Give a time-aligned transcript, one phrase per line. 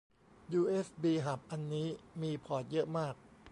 [0.53, 1.87] ยูเอสบีฮับอันนี้
[2.21, 3.15] มีพอร์ตเยอะมาก